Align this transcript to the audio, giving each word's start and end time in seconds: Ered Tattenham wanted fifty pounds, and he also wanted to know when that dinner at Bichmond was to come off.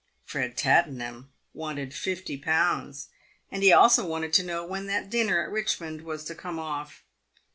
Ered 0.29 0.55
Tattenham 0.57 1.29
wanted 1.53 1.93
fifty 1.93 2.35
pounds, 2.35 3.09
and 3.51 3.61
he 3.61 3.71
also 3.71 4.03
wanted 4.03 4.33
to 4.33 4.41
know 4.43 4.65
when 4.65 4.87
that 4.87 5.11
dinner 5.11 5.43
at 5.45 5.53
Bichmond 5.53 6.01
was 6.01 6.23
to 6.23 6.33
come 6.33 6.57
off. 6.57 7.03